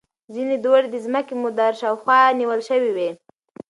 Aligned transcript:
ځینې 0.33 0.55
دوړې 0.63 0.87
د 0.91 0.95
ځمکې 1.05 1.33
مدار 1.43 1.71
شاوخوا 1.81 2.19
نیول 2.39 2.61
شوې 2.69 2.91
وي. 2.95 3.09